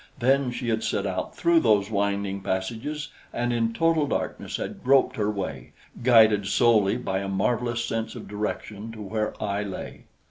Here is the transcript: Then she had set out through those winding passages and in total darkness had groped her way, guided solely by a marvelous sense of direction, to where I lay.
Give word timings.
Then 0.17 0.49
she 0.49 0.69
had 0.69 0.81
set 0.83 1.05
out 1.05 1.35
through 1.37 1.59
those 1.59 1.91
winding 1.91 2.41
passages 2.41 3.09
and 3.31 3.53
in 3.53 3.71
total 3.71 4.07
darkness 4.07 4.57
had 4.57 4.83
groped 4.83 5.15
her 5.15 5.29
way, 5.29 5.73
guided 6.01 6.47
solely 6.47 6.97
by 6.97 7.19
a 7.19 7.27
marvelous 7.29 7.85
sense 7.85 8.15
of 8.15 8.27
direction, 8.27 8.91
to 8.93 9.01
where 9.03 9.35
I 9.39 9.61
lay. 9.61 10.05